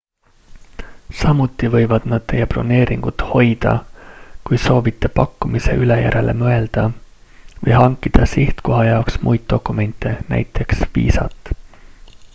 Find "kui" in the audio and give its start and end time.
4.49-4.59